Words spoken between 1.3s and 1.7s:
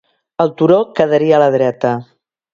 a la